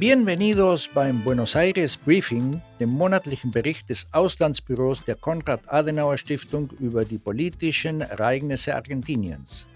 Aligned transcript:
Bienvenidos 0.00 0.88
beim 0.88 1.22
Buenos 1.22 1.54
Aires 1.54 1.98
Briefing, 1.98 2.62
dem 2.80 2.88
monatlichen 2.88 3.50
Bericht 3.50 3.90
des 3.90 4.08
Auslandsbüros 4.12 5.04
der 5.04 5.14
Konrad-Adenauer-Stiftung 5.14 6.70
über 6.80 7.04
die 7.04 7.18
politischen 7.18 8.00
Ereignisse 8.00 8.74
Argentiniens. 8.74 9.66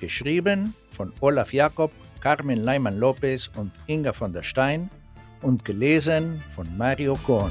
Geschrieben 0.00 0.74
von 0.94 1.14
Olaf 1.22 1.54
Jakob, 1.54 1.92
Carmen 2.20 2.62
Leimann-Lopez 2.62 3.52
und 3.56 3.72
Inga 3.86 4.12
von 4.12 4.34
der 4.34 4.42
Stein 4.42 4.90
und 5.40 5.64
gelesen 5.64 6.44
von 6.54 6.68
Mario 6.76 7.18
Kohn. 7.24 7.50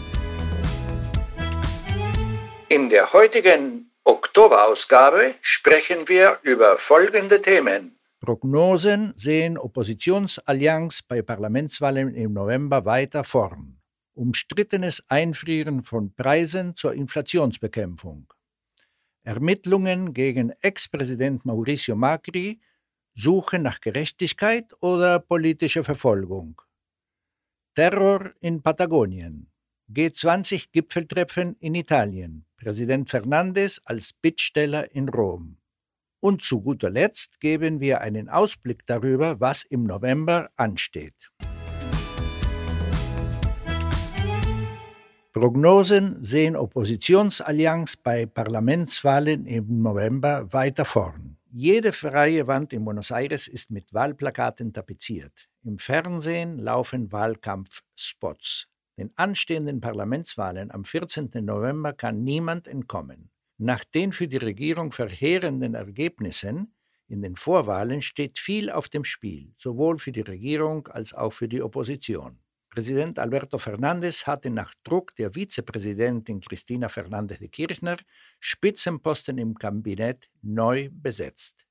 In 2.69 2.91
der 2.91 3.11
heutigen 3.11 3.89
Oktoberausgabe 4.03 5.33
sprechen 5.41 6.07
wir 6.07 6.37
über 6.43 6.77
folgende 6.77 7.41
Themen. 7.41 7.97
Prognosen 8.23 9.11
sehen 9.17 9.57
Oppositionsallianz 9.57 11.01
bei 11.01 11.21
Parlamentswahlen 11.21 12.15
im 12.15 12.31
November 12.31 12.85
weiter 12.85 13.25
vorn. 13.25 13.81
Umstrittenes 14.13 15.03
Einfrieren 15.09 15.83
von 15.83 16.15
Preisen 16.15 16.73
zur 16.77 16.93
Inflationsbekämpfung. 16.93 18.31
Ermittlungen 19.23 20.13
gegen 20.13 20.53
Ex-Präsident 20.61 21.43
Mauricio 21.43 21.97
Macri 21.97 22.61
suchen 23.13 23.61
nach 23.61 23.81
Gerechtigkeit 23.81 24.73
oder 24.79 25.19
politische 25.19 25.83
Verfolgung. 25.83 26.61
Terror 27.75 28.31
in 28.39 28.61
Patagonien. 28.61 29.51
G20-Gipfeltreffen 29.91 31.57
in 31.59 31.75
Italien. 31.75 32.45
Präsident 32.55 33.09
Fernandes 33.09 33.81
als 33.83 34.13
Bittsteller 34.13 34.95
in 34.95 35.09
Rom. 35.09 35.57
Und 36.23 36.41
zu 36.41 36.61
guter 36.61 36.89
Letzt 36.89 37.41
geben 37.41 37.81
wir 37.81 37.99
einen 37.99 38.29
Ausblick 38.29 38.87
darüber, 38.87 39.41
was 39.41 39.65
im 39.65 39.83
November 39.83 40.49
ansteht. 40.55 41.29
Prognosen 45.33 46.23
sehen 46.23 46.55
Oppositionsallianz 46.55 47.97
bei 47.97 48.25
Parlamentswahlen 48.25 49.45
im 49.45 49.81
November 49.81 50.47
weiter 50.53 50.85
vorn. 50.85 51.35
Jede 51.51 51.91
freie 51.91 52.47
Wand 52.47 52.71
in 52.71 52.85
Buenos 52.85 53.11
Aires 53.11 53.49
ist 53.49 53.69
mit 53.69 53.93
Wahlplakaten 53.93 54.71
tapeziert. 54.71 55.49
Im 55.65 55.77
Fernsehen 55.77 56.57
laufen 56.57 57.11
Wahlkampfspots. 57.11 58.69
Den 58.97 59.11
anstehenden 59.17 59.81
Parlamentswahlen 59.81 60.71
am 60.71 60.85
14. 60.85 61.31
November 61.41 61.91
kann 61.91 62.23
niemand 62.23 62.69
entkommen. 62.69 63.32
Nach 63.57 63.83
den 63.83 64.11
für 64.11 64.27
die 64.27 64.37
Regierung 64.37 64.91
verheerenden 64.91 65.75
Ergebnissen 65.75 66.73
in 67.07 67.21
den 67.21 67.35
Vorwahlen 67.35 68.01
steht 68.01 68.39
viel 68.39 68.69
auf 68.69 68.89
dem 68.89 69.03
Spiel, 69.03 69.53
sowohl 69.57 69.99
für 69.99 70.11
die 70.11 70.21
Regierung 70.21 70.87
als 70.87 71.13
auch 71.13 71.33
für 71.33 71.47
die 71.47 71.61
Opposition. 71.61 72.39
Präsident 72.69 73.19
Alberto 73.19 73.59
Fernandez 73.59 74.25
hatte 74.25 74.49
nach 74.49 74.73
Druck 74.83 75.15
der 75.15 75.35
Vizepräsidentin 75.35 76.41
Cristina 76.41 76.89
Fernandez 76.89 77.37
de 77.37 77.49
Kirchner 77.49 77.97
Spitzenposten 78.39 79.37
im 79.37 79.53
Kabinett 79.53 80.31
neu 80.41 80.89
besetzt. 80.91 81.67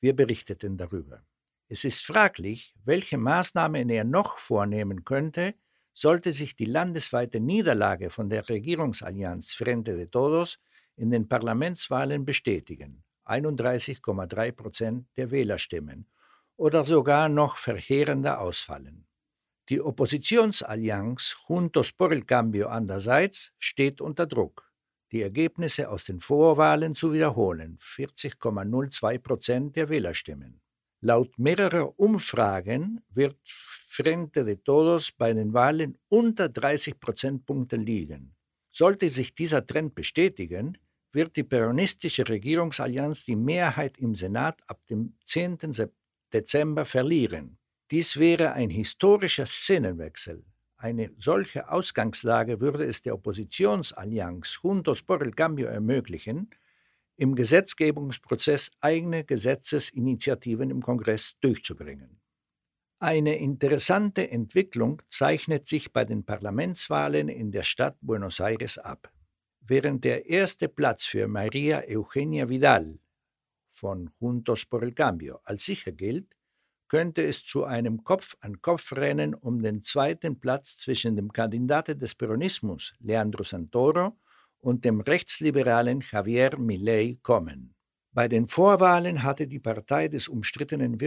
Wir 0.00 0.16
berichteten 0.16 0.78
darüber. 0.78 1.22
Es 1.68 1.84
ist 1.84 2.02
fraglich, 2.02 2.74
welche 2.82 3.18
Maßnahmen 3.18 3.90
er 3.90 4.04
noch 4.04 4.38
vornehmen 4.38 5.04
könnte, 5.04 5.54
sollte 5.92 6.32
sich 6.32 6.56
die 6.56 6.64
landesweite 6.64 7.40
Niederlage 7.40 8.08
von 8.08 8.30
der 8.30 8.48
Regierungsallianz 8.48 9.52
Frente 9.52 9.96
de 9.96 10.06
Todos 10.06 10.58
in 10.98 11.10
den 11.10 11.28
Parlamentswahlen 11.28 12.24
bestätigen, 12.24 13.04
31,3 13.24 14.52
Prozent 14.52 15.06
der 15.16 15.30
Wählerstimmen, 15.30 16.06
oder 16.56 16.84
sogar 16.84 17.28
noch 17.28 17.56
verheerender 17.56 18.40
ausfallen. 18.40 19.06
Die 19.68 19.80
Oppositionsallianz 19.80 21.36
Juntos 21.48 21.92
por 21.92 22.12
el 22.12 22.24
Cambio 22.24 22.68
andererseits 22.68 23.52
steht 23.58 24.00
unter 24.00 24.26
Druck, 24.26 24.72
die 25.12 25.22
Ergebnisse 25.22 25.88
aus 25.90 26.04
den 26.04 26.20
Vorwahlen 26.20 26.94
zu 26.94 27.12
wiederholen, 27.12 27.78
40,02 27.80 29.18
Prozent 29.18 29.76
der 29.76 29.88
Wählerstimmen. 29.88 30.60
Laut 31.00 31.38
mehrerer 31.38 31.98
Umfragen 31.98 33.02
wird 33.10 33.38
Frente 33.44 34.44
de 34.44 34.56
Todos 34.56 35.12
bei 35.12 35.32
den 35.32 35.52
Wahlen 35.52 35.96
unter 36.08 36.48
30 36.48 36.98
Prozentpunkten 36.98 37.84
liegen. 37.84 38.34
Sollte 38.70 39.08
sich 39.08 39.34
dieser 39.34 39.66
Trend 39.66 39.94
bestätigen, 39.94 40.76
wird 41.18 41.34
die 41.34 41.42
peronistische 41.42 42.28
Regierungsallianz 42.28 43.24
die 43.24 43.34
Mehrheit 43.34 43.98
im 43.98 44.14
Senat 44.14 44.62
ab 44.68 44.86
dem 44.86 45.14
10. 45.24 45.58
Dezember 46.32 46.84
verlieren. 46.84 47.58
Dies 47.90 48.18
wäre 48.18 48.52
ein 48.52 48.70
historischer 48.70 49.44
Szenenwechsel. 49.44 50.44
Eine 50.76 51.10
solche 51.18 51.68
Ausgangslage 51.72 52.60
würde 52.60 52.84
es 52.84 53.02
der 53.02 53.14
Oppositionsallianz 53.14 54.60
Juntos 54.62 55.02
por 55.02 55.20
el 55.20 55.32
Cambio 55.32 55.66
ermöglichen, 55.66 56.50
im 57.16 57.34
Gesetzgebungsprozess 57.34 58.70
eigene 58.80 59.24
Gesetzesinitiativen 59.24 60.70
im 60.70 60.82
Kongress 60.82 61.34
durchzubringen. 61.40 62.20
Eine 63.00 63.38
interessante 63.38 64.30
Entwicklung 64.30 65.02
zeichnet 65.08 65.66
sich 65.66 65.92
bei 65.92 66.04
den 66.04 66.22
Parlamentswahlen 66.24 67.28
in 67.28 67.50
der 67.50 67.64
Stadt 67.64 67.96
Buenos 68.02 68.38
Aires 68.38 68.78
ab. 68.78 69.12
Während 69.70 70.02
der 70.02 70.24
erste 70.24 70.66
Platz 70.66 71.04
für 71.04 71.28
Maria 71.28 71.82
Eugenia 71.86 72.48
Vidal 72.48 72.98
von 73.70 74.08
Juntos 74.18 74.64
por 74.64 74.82
el 74.82 74.94
Cambio 74.94 75.40
als 75.44 75.66
sicher 75.66 75.92
gilt, 75.92 76.34
könnte 76.88 77.22
es 77.22 77.44
zu 77.44 77.64
einem 77.64 78.02
Kopf-an-Kopf-Rennen 78.02 79.34
um 79.34 79.60
den 79.60 79.82
zweiten 79.82 80.40
Platz 80.40 80.78
zwischen 80.78 81.16
dem 81.16 81.30
Kandidaten 81.30 81.98
des 81.98 82.14
Peronismus, 82.14 82.94
Leandro 83.00 83.44
Santoro, 83.44 84.18
und 84.56 84.86
dem 84.86 85.02
rechtsliberalen 85.02 86.00
Javier 86.00 86.58
Milei 86.58 87.18
kommen. 87.22 87.74
Bei 88.10 88.26
den 88.26 88.48
Vorwahlen 88.48 89.22
hatte 89.22 89.46
die 89.46 89.60
Partei 89.60 90.08
des 90.08 90.28
umstrittenen 90.28 90.98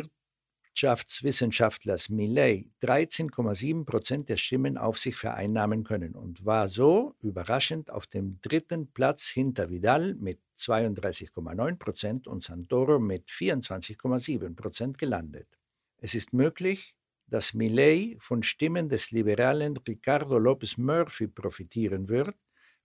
Wirtschaftswissenschaftlers 0.71 2.07
Millet 2.09 2.71
13,7 2.81 3.83
Prozent 3.83 4.29
der 4.29 4.37
Stimmen 4.37 4.77
auf 4.77 4.97
sich 4.97 5.17
vereinnahmen 5.17 5.83
können 5.83 6.15
und 6.15 6.45
war 6.45 6.69
so 6.69 7.13
überraschend 7.19 7.91
auf 7.91 8.07
dem 8.07 8.39
dritten 8.41 8.89
Platz 8.93 9.27
hinter 9.27 9.69
Vidal 9.69 10.15
mit 10.15 10.39
32,9 10.57 11.75
Prozent 11.75 12.25
und 12.25 12.45
Santoro 12.45 12.99
mit 12.99 13.27
24,7 13.27 14.55
Prozent 14.55 14.97
gelandet. 14.97 15.49
Es 15.97 16.15
ist 16.15 16.31
möglich, 16.31 16.95
dass 17.27 17.53
Millet 17.53 18.23
von 18.23 18.41
Stimmen 18.41 18.87
des 18.87 19.11
liberalen 19.11 19.75
Ricardo 19.75 20.37
López 20.37 20.79
Murphy 20.79 21.27
profitieren 21.27 22.07
wird, 22.07 22.35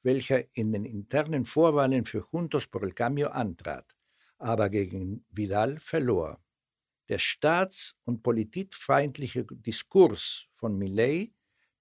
welcher 0.03 0.43
in 0.57 0.73
den 0.73 0.85
internen 0.85 1.45
Vorwahlen 1.45 2.05
für 2.05 2.27
Juntos 2.33 2.67
por 2.67 2.83
el 2.83 2.95
Cambio 2.95 3.29
antrat, 3.29 3.97
aber 4.39 4.71
gegen 4.71 5.25
Vidal 5.31 5.79
verlor. 5.79 6.41
Der 7.09 7.19
staats- 7.19 7.97
und 8.05 8.23
politikfeindliche 8.23 9.45
Diskurs 9.45 10.47
von 10.53 10.77
Millet 10.77 11.33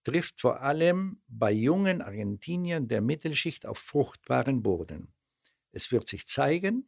trifft 0.04 0.40
vor 0.40 0.62
allem 0.62 1.22
bei 1.28 1.52
jungen 1.52 2.02
Argentiniern 2.02 2.88
der 2.88 3.02
Mittelschicht 3.02 3.66
auf 3.66 3.80
fruchtbaren 3.80 4.62
Boden. 4.62 5.14
Es 5.72 5.92
wird 5.92 6.08
sich 6.08 6.28
zeigen, 6.28 6.88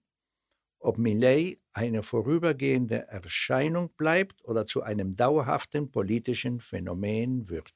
ob 0.80 1.00
Millet 1.00 1.59
eine 1.74 2.03
vorübergehende 2.03 3.08
Erscheinung 3.08 3.90
bleibt 3.98 4.46
oder 4.46 4.68
zu 4.68 4.84
einem 4.84 5.16
dauerhaften 5.16 5.92
politischen 5.92 6.59
Phänomen 6.59 7.50
wird. 7.50 7.74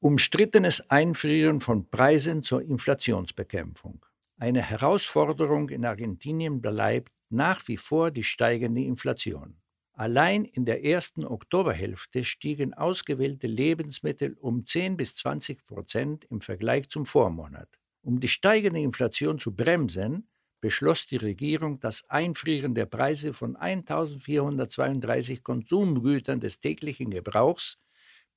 Umstrittenes 0.00 0.90
Einfrieren 0.90 1.60
von 1.60 1.88
Preisen 1.88 2.42
zur 2.42 2.62
Inflationsbekämpfung. 2.62 4.04
Eine 4.40 4.62
Herausforderung 4.62 5.68
in 5.68 5.84
Argentinien 5.84 6.62
bleibt 6.62 7.12
nach 7.28 7.68
wie 7.68 7.76
vor 7.76 8.10
die 8.10 8.24
steigende 8.24 8.80
Inflation. 8.80 9.60
Allein 9.92 10.46
in 10.46 10.64
der 10.64 10.82
ersten 10.82 11.26
Oktoberhälfte 11.26 12.24
stiegen 12.24 12.72
ausgewählte 12.72 13.46
Lebensmittel 13.46 14.38
um 14.40 14.64
10 14.64 14.96
bis 14.96 15.14
20 15.16 15.62
Prozent 15.62 16.24
im 16.30 16.40
Vergleich 16.40 16.88
zum 16.88 17.04
Vormonat. 17.04 17.68
Um 18.00 18.18
die 18.18 18.28
steigende 18.28 18.80
Inflation 18.80 19.38
zu 19.38 19.54
bremsen, 19.54 20.26
beschloss 20.62 21.06
die 21.06 21.18
Regierung 21.18 21.78
das 21.78 22.08
Einfrieren 22.08 22.74
der 22.74 22.86
Preise 22.86 23.34
von 23.34 23.56
1432 23.56 25.42
Konsumgütern 25.42 26.40
des 26.40 26.60
täglichen 26.60 27.10
Gebrauchs 27.10 27.76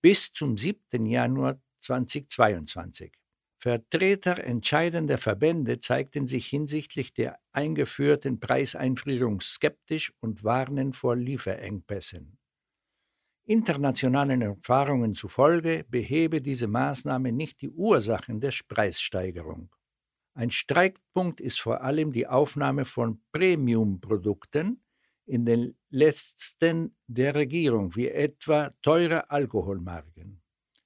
bis 0.01 0.33
zum 0.33 0.57
7. 0.57 1.06
Januar 1.06 1.61
2022. 1.79 3.22
Vertreter 3.63 4.44
entscheidender 4.44 5.18
Verbände 5.18 5.80
zeigten 5.80 6.27
sich 6.27 6.48
hinsichtlich 6.48 7.13
der 7.13 7.39
eingeführten 7.54 8.42
Preiseinfrierung 8.42 9.39
skeptisch 9.39 10.12
und 10.19 10.44
warnen 10.44 10.92
vor 10.92 11.15
Lieferengpässen. 11.15 12.38
Internationalen 13.45 14.42
Erfahrungen 14.42 15.13
zufolge 15.13 15.86
behebe 15.88 16.42
diese 16.42 16.68
Maßnahme 16.68 17.31
nicht 17.31 17.62
die 17.62 17.69
Ursachen 17.69 18.42
der 18.42 18.51
Preissteigerung. 18.68 19.74
Ein 20.33 20.51
Streikpunkt 20.51 21.39
ist 21.39 21.62
vor 21.62 21.83
allem 21.83 22.12
die 22.12 22.27
Aufnahme 22.27 22.83
von 22.83 23.21
Premium-Produkten, 23.31 24.83
in 25.25 25.45
den 25.45 25.77
letzten 25.89 26.98
der 27.07 27.33
Regierung, 27.33 27.95
wie 27.95 28.09
etwa 28.09 28.71
teure 28.81 29.31
Alkoholmarken. 29.31 30.42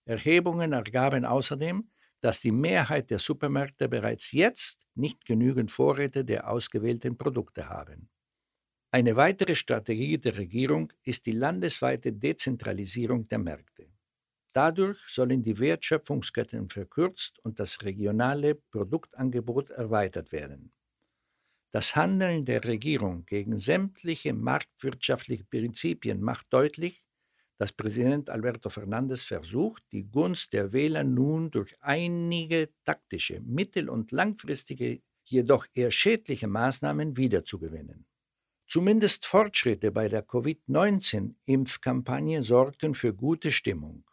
Erhebungen 0.06 0.74
ergaben 0.74 1.26
außerdem, 1.26 1.90
dass 2.22 2.42
die 2.42 2.52
Mehrheit 2.52 3.10
der 3.10 3.20
Supermärkte 3.20 3.90
bereits 3.90 4.32
jetzt 4.32 4.88
nicht 4.96 5.26
genügend 5.26 5.72
Vorräte 5.72 6.26
der 6.26 6.50
ausgewählten 6.50 7.18
Produkte 7.18 7.70
haben. 7.70 8.10
Eine 8.92 9.16
weitere 9.16 9.56
Strategie 9.56 10.18
der 10.18 10.38
Regierung 10.38 10.92
ist 11.04 11.26
die 11.26 11.34
landesweite 11.34 12.14
Dezentralisierung 12.14 13.28
der 13.28 13.40
Märkte. 13.40 13.90
Dadurch 14.54 15.00
sollen 15.08 15.44
die 15.44 15.60
Wertschöpfungsketten 15.60 16.70
verkürzt 16.70 17.38
und 17.40 17.60
das 17.60 17.84
regionale 17.84 18.56
Produktangebot 18.56 19.70
erweitert 19.70 20.32
werden. 20.32 20.74
Das 21.72 21.96
Handeln 21.96 22.46
der 22.46 22.64
Regierung 22.64 23.26
gegen 23.26 23.60
sämtliche 23.60 24.34
marktwirtschaftliche 24.34 25.44
Prinzipien 25.44 26.22
macht 26.22 26.48
deutlich, 26.52 27.07
dass 27.58 27.74
Präsident 27.74 28.30
Alberto 28.30 28.70
Fernandez 28.70 29.24
versucht, 29.24 29.84
die 29.92 30.04
Gunst 30.04 30.54
der 30.54 30.72
Wähler 30.74 31.04
nun 31.04 31.50
durch 31.52 31.76
einige 31.82 32.70
taktische, 32.84 33.42
mittel- 33.42 33.90
und 33.90 34.12
langfristige, 34.12 35.02
jedoch 35.24 35.66
eher 35.74 35.90
schädliche 35.92 36.48
Maßnahmen 36.48 37.18
wiederzugewinnen. 37.18 38.06
Zumindest 38.68 39.26
Fortschritte 39.26 39.92
bei 39.92 40.08
der 40.10 40.24
Covid-19-Impfkampagne 40.24 42.44
sorgten 42.44 42.94
für 42.94 43.14
gute 43.14 43.52
Stimmung. 43.52 44.04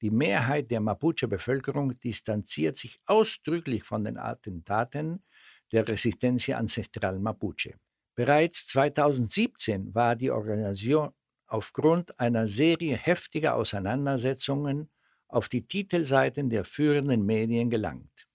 Die 0.01 0.10
Mehrheit 0.10 0.72
der 0.72 0.81
Mapuche-Bevölkerung 0.81 1.94
distanziert 2.00 2.77
sich 2.77 3.00
ausdrücklich 3.06 3.83
von 3.83 4.04
den 4.04 4.18
Attentaten 4.18 5.24
der 5.72 5.88
Resistencia 5.88 6.57
Ancestral 6.57 7.19
Mapuche. 7.19 7.75
Bereits 8.16 8.66
2017 8.69 9.94
war 9.94 10.16
die 10.16 10.31
Organisation 10.31 11.12
aufgrund 11.45 12.19
einer 12.19 12.48
Serie 12.48 12.98
heftiger 12.98 13.54
Auseinandersetzungen 13.54 14.89
auf 15.27 15.48
die 15.48 15.68
Titelseiten 15.68 16.50
der 16.50 16.66
führenden 16.66 17.24
Medien 17.24 17.69
gelangt. 17.69 18.25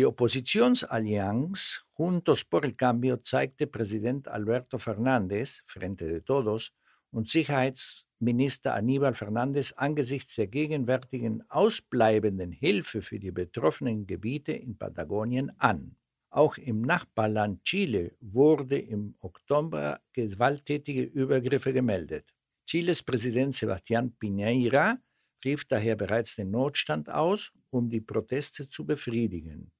Die 0.00 0.06
Oppositionsallianz 0.06 1.82
Juntos 1.92 2.46
por 2.46 2.64
el 2.64 2.74
Cambio 2.74 3.18
zeigte 3.18 3.66
Präsident 3.66 4.28
Alberto 4.28 4.78
Fernández, 4.78 5.62
Frente 5.66 6.06
de 6.06 6.22
Todos, 6.22 6.72
und 7.10 7.28
Sicherheitsminister 7.28 8.74
Aníbal 8.74 9.12
Fernández 9.12 9.74
angesichts 9.76 10.36
der 10.36 10.46
gegenwärtigen 10.46 11.44
ausbleibenden 11.50 12.50
Hilfe 12.50 13.02
für 13.02 13.18
die 13.18 13.30
betroffenen 13.30 14.06
Gebiete 14.06 14.52
in 14.52 14.78
Patagonien 14.78 15.52
an. 15.58 15.96
Auch 16.30 16.56
im 16.56 16.80
Nachbarland 16.80 17.62
Chile 17.64 18.16
wurde 18.22 18.78
im 18.78 19.16
Oktober 19.20 20.00
gewalttätige 20.14 21.02
Übergriffe 21.02 21.74
gemeldet. 21.74 22.24
Chiles 22.64 23.02
Präsident 23.02 23.52
Sebastián 23.52 24.12
Piñera 24.18 24.96
rief 25.44 25.66
daher 25.66 25.96
bereits 25.96 26.36
den 26.36 26.52
Notstand 26.52 27.10
aus, 27.10 27.52
um 27.68 27.90
die 27.90 28.00
Proteste 28.00 28.66
zu 28.66 28.86
befriedigen. 28.86 29.70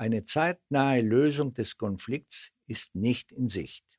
Eine 0.00 0.24
zeitnahe 0.24 1.00
Lösung 1.00 1.54
des 1.54 1.76
Konflikts 1.76 2.52
ist 2.68 2.94
nicht 2.94 3.32
in 3.32 3.48
Sicht. 3.48 3.98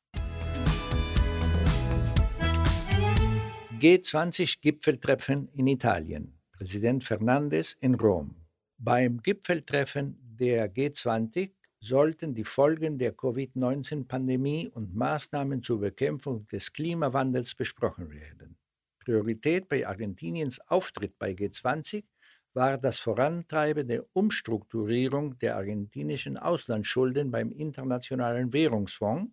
G20-Gipfeltreffen 3.78 5.50
in 5.52 5.66
Italien. 5.66 6.40
Präsident 6.52 7.04
Fernandes 7.04 7.74
in 7.74 7.96
Rom. 7.96 8.34
Beim 8.78 9.18
Gipfeltreffen 9.22 10.16
der 10.22 10.74
G20 10.74 11.52
sollten 11.80 12.32
die 12.32 12.44
Folgen 12.44 12.96
der 12.96 13.12
Covid-19-Pandemie 13.12 14.70
und 14.70 14.96
Maßnahmen 14.96 15.62
zur 15.62 15.80
Bekämpfung 15.80 16.48
des 16.48 16.72
Klimawandels 16.72 17.54
besprochen 17.54 18.10
werden. 18.10 18.56
Priorität 19.00 19.68
bei 19.68 19.86
Argentiniens 19.86 20.60
Auftritt 20.66 21.18
bei 21.18 21.32
G20 21.32 22.04
war 22.52 22.78
das 22.78 22.98
Vorantreiben 22.98 23.86
der 23.86 24.04
Umstrukturierung 24.12 25.38
der 25.38 25.56
argentinischen 25.56 26.36
Auslandsschulden 26.36 27.30
beim 27.30 27.52
Internationalen 27.52 28.52
Währungsfonds, 28.52 29.32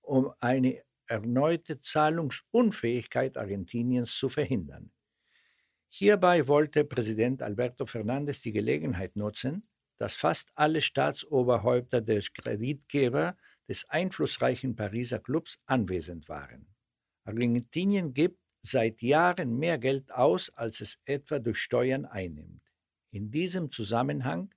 um 0.00 0.32
eine 0.40 0.82
erneute 1.06 1.80
Zahlungsunfähigkeit 1.80 3.36
Argentiniens 3.36 4.14
zu 4.16 4.28
verhindern. 4.28 4.90
Hierbei 5.88 6.46
wollte 6.48 6.84
Präsident 6.84 7.42
Alberto 7.42 7.84
Fernández 7.84 8.42
die 8.42 8.52
Gelegenheit 8.52 9.16
nutzen, 9.16 9.66
dass 9.96 10.14
fast 10.14 10.50
alle 10.54 10.80
Staatsoberhäupter 10.80 12.00
der 12.00 12.20
Kreditgeber 12.20 13.36
des 13.68 13.88
einflussreichen 13.88 14.76
Pariser 14.76 15.18
Clubs 15.18 15.60
anwesend 15.66 16.28
waren. 16.28 16.66
Argentinien 17.24 18.14
gibt 18.14 18.38
seit 18.70 19.02
Jahren 19.02 19.58
mehr 19.58 19.78
Geld 19.78 20.12
aus, 20.12 20.50
als 20.50 20.80
es 20.80 20.98
etwa 21.04 21.38
durch 21.38 21.58
Steuern 21.58 22.04
einnimmt. 22.04 22.62
In 23.10 23.30
diesem 23.30 23.70
Zusammenhang 23.70 24.54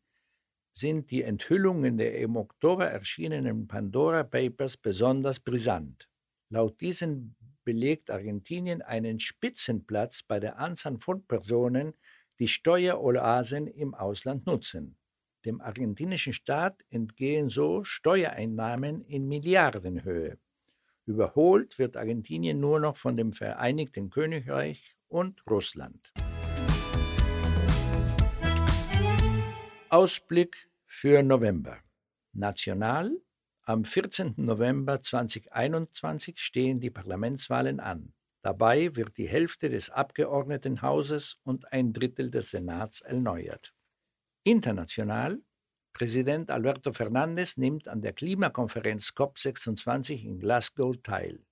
sind 0.74 1.12
die 1.12 1.24
Enthüllungen 1.24 1.98
der 1.98 2.18
im 2.20 2.36
Oktober 2.36 2.88
erschienenen 2.88 3.68
Pandora 3.68 4.24
Papers 4.24 4.78
besonders 4.78 5.40
brisant. 5.40 6.10
Laut 6.50 6.80
diesen 6.82 7.36
belegt 7.64 8.10
Argentinien 8.10 8.82
einen 8.82 9.20
Spitzenplatz 9.20 10.24
bei 10.24 10.40
der 10.40 10.58
Anzahl 10.60 11.00
von 11.00 11.26
Personen, 11.26 11.94
die 12.40 12.48
Steueroasen 12.48 13.68
im 13.68 13.94
Ausland 13.94 14.46
nutzen. 14.46 14.98
Dem 15.46 15.62
argentinischen 15.62 16.34
Staat 16.34 16.84
entgehen 16.90 17.50
so 17.50 17.84
Steuereinnahmen 17.84 19.02
in 19.02 19.28
Milliardenhöhe. 19.28 20.38
Überholt 21.12 21.78
wird 21.78 21.98
Argentinien 21.98 22.62
nur 22.62 22.80
noch 22.80 22.96
von 22.96 23.18
dem 23.18 23.34
Vereinigten 23.34 24.10
Königreich 24.10 24.96
und 25.10 25.44
Russland. 25.46 26.14
Ausblick 29.90 30.70
für 30.88 31.22
November. 31.22 31.80
National 32.32 33.12
Am 33.64 33.84
14. 33.84 34.36
November 34.38 35.02
2021 35.02 36.40
stehen 36.40 36.80
die 36.80 36.90
Parlamentswahlen 36.90 37.82
an. 37.82 38.14
Dabei 38.42 38.96
wird 38.96 39.18
die 39.18 39.28
Hälfte 39.28 39.70
des 39.70 39.90
Abgeordnetenhauses 39.90 41.42
und 41.44 41.74
ein 41.74 41.92
Drittel 41.92 42.32
des 42.32 42.52
Senats 42.52 43.02
erneuert. 43.02 43.74
International 44.44 45.42
Präsident 45.94 46.50
Alberto 46.50 46.94
Fernandez 46.94 47.58
nimmt 47.58 47.88
an 47.88 48.02
der 48.02 48.14
Klimakonferenz 48.14 49.10
COP26 49.10 50.24
in 50.24 50.40
Glasgow 50.40 50.96
teil. 51.04 51.46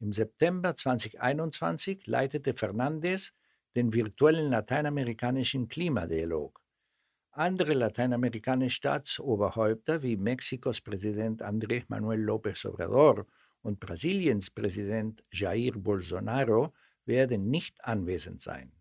Im 0.00 0.12
September 0.12 0.76
2021 0.76 2.06
leitete 2.06 2.54
Fernandez 2.54 3.32
den 3.74 3.92
virtuellen 3.92 4.50
lateinamerikanischen 4.50 5.68
Klimadialog. 5.68 6.60
Andere 7.30 7.72
lateinamerikanische 7.72 8.76
Staatsoberhäupter 8.76 10.02
wie 10.02 10.16
Mexikos 10.16 10.80
Präsident 10.80 11.42
Andrés 11.42 11.84
Manuel 11.88 12.20
López 12.20 12.66
Obrador 12.66 13.26
und 13.62 13.78
Brasiliens 13.80 14.50
Präsident 14.50 15.24
Jair 15.30 15.72
Bolsonaro 15.72 16.74
werden 17.04 17.48
nicht 17.48 17.84
anwesend 17.84 18.42
sein. 18.42 18.72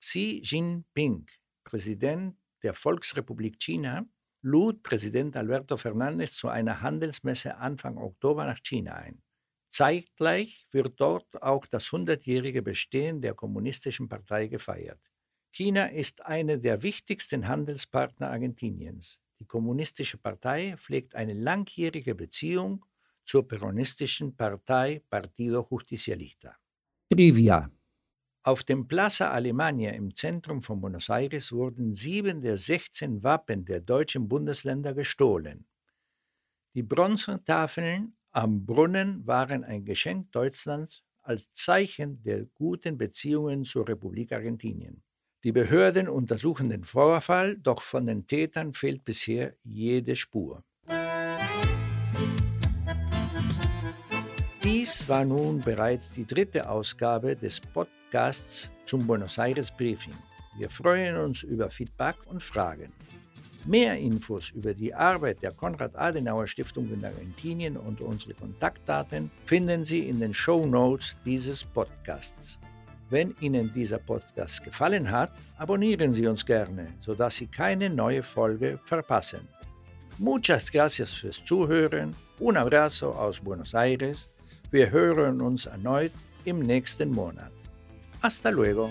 Xi 0.00 0.42
Jinping, 0.44 1.26
Präsident 1.64 2.36
der 2.62 2.74
Volksrepublik 2.74 3.58
China, 3.58 4.06
lud 4.44 4.82
Präsident 4.82 5.36
Alberto 5.36 5.78
Fernandez 5.78 6.34
zu 6.34 6.48
einer 6.48 6.82
Handelsmesse 6.82 7.56
Anfang 7.56 7.96
Oktober 7.96 8.44
nach 8.44 8.62
China 8.62 8.94
ein. 8.94 9.22
Zeitgleich 9.70 10.68
wird 10.70 11.00
dort 11.00 11.42
auch 11.42 11.66
das 11.66 11.86
100-jährige 11.86 12.62
Bestehen 12.62 13.22
der 13.22 13.34
Kommunistischen 13.34 14.08
Partei 14.08 14.46
gefeiert. 14.48 15.00
China 15.50 15.86
ist 15.86 16.26
einer 16.26 16.58
der 16.58 16.82
wichtigsten 16.82 17.48
Handelspartner 17.48 18.30
Argentiniens. 18.30 19.22
Die 19.40 19.46
Kommunistische 19.46 20.18
Partei 20.18 20.76
pflegt 20.76 21.14
eine 21.14 21.32
langjährige 21.32 22.14
Beziehung 22.14 22.84
zur 23.24 23.48
peronistischen 23.48 24.36
Partei 24.36 25.02
Partido 25.08 25.66
Justicialista. 25.70 26.54
Trivia. 27.10 27.70
Auf 28.46 28.62
dem 28.62 28.86
Plaza 28.86 29.30
Alemania 29.30 29.92
im 29.92 30.14
Zentrum 30.14 30.60
von 30.60 30.78
Buenos 30.78 31.08
Aires 31.08 31.50
wurden 31.50 31.94
sieben 31.94 32.42
der 32.42 32.58
16 32.58 33.22
Wappen 33.22 33.64
der 33.64 33.80
deutschen 33.80 34.28
Bundesländer 34.28 34.92
gestohlen. 34.92 35.64
Die 36.74 36.82
Bronzetafeln 36.82 38.18
am 38.32 38.66
Brunnen 38.66 39.26
waren 39.26 39.64
ein 39.64 39.86
Geschenk 39.86 40.30
Deutschlands 40.32 41.02
als 41.22 41.50
Zeichen 41.54 42.20
der 42.22 42.44
guten 42.44 42.98
Beziehungen 42.98 43.64
zur 43.64 43.88
Republik 43.88 44.32
Argentinien. 44.32 45.02
Die 45.42 45.52
Behörden 45.52 46.06
untersuchen 46.06 46.68
den 46.68 46.84
Vorfall, 46.84 47.56
doch 47.56 47.80
von 47.80 48.04
den 48.04 48.26
Tätern 48.26 48.74
fehlt 48.74 49.06
bisher 49.06 49.54
jede 49.62 50.16
Spur. 50.16 50.62
Dies 54.62 55.08
war 55.08 55.24
nun 55.24 55.60
bereits 55.60 56.12
die 56.12 56.26
dritte 56.26 56.68
Ausgabe 56.68 57.36
des 57.36 57.60
Podcasts 58.14 58.70
zum 58.86 59.04
Buenos 59.08 59.38
Aires 59.38 59.72
Briefing. 59.72 60.14
Wir 60.56 60.70
freuen 60.70 61.16
uns 61.16 61.42
über 61.42 61.68
Feedback 61.68 62.14
und 62.26 62.40
Fragen. 62.40 62.92
Mehr 63.64 63.98
Infos 63.98 64.50
über 64.50 64.72
die 64.72 64.94
Arbeit 64.94 65.42
der 65.42 65.50
Konrad-Adenauer-Stiftung 65.50 66.88
in 66.90 67.04
Argentinien 67.04 67.76
und 67.76 68.00
unsere 68.00 68.34
Kontaktdaten 68.34 69.32
finden 69.46 69.84
Sie 69.84 70.08
in 70.08 70.20
den 70.20 70.32
Show 70.32 70.64
Notes 70.64 71.16
dieses 71.24 71.64
Podcasts. 71.64 72.60
Wenn 73.10 73.34
Ihnen 73.40 73.72
dieser 73.74 73.98
Podcast 73.98 74.62
gefallen 74.62 75.10
hat, 75.10 75.32
abonnieren 75.58 76.12
Sie 76.12 76.28
uns 76.28 76.46
gerne, 76.46 76.94
sodass 77.00 77.34
Sie 77.34 77.48
keine 77.48 77.90
neue 77.90 78.22
Folge 78.22 78.78
verpassen. 78.84 79.48
Muchas 80.18 80.70
gracias 80.70 81.14
fürs 81.14 81.44
Zuhören. 81.44 82.14
Un 82.38 82.56
abrazo 82.56 83.10
aus 83.10 83.40
Buenos 83.40 83.74
Aires. 83.74 84.30
Wir 84.70 84.92
hören 84.92 85.40
uns 85.40 85.66
erneut 85.66 86.12
im 86.44 86.60
nächsten 86.60 87.10
Monat. 87.10 87.53
Hasta 88.24 88.50
luego. 88.50 88.90